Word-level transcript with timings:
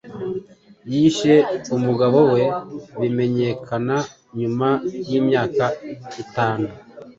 Yishe 0.93 1.33
umugabo 1.75 2.19
we 2.33 2.43
bimenyekana 2.99 3.97
nyuma 4.39 4.69
y’imyaka 5.09 5.65
itanu 6.23 6.67